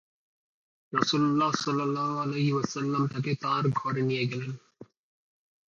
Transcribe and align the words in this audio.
রাসূলুল্লাহ 0.93 1.51
সাল্লাল্লাহু 1.55 2.15
আলাইহি 2.17 2.51
ওয়াসাল্লাম 2.53 3.03
তাকে 3.07 3.31
তাঁর 3.35 3.63
ঘরে 3.71 4.01
নিয়ে 4.01 4.25
গেলেন। 4.25 4.51